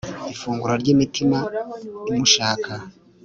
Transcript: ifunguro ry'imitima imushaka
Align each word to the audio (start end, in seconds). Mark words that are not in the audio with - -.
ifunguro 0.33 0.73
ry'imitima 0.81 1.37
imushaka 2.11 2.71